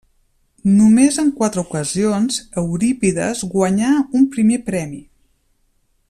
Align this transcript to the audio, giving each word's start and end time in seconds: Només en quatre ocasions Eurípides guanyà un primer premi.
Només 0.77 1.19
en 1.23 1.27
quatre 1.41 1.63
ocasions 1.69 2.39
Eurípides 2.63 3.45
guanyà 3.53 3.91
un 4.21 4.27
primer 4.37 4.61
premi. 4.71 5.03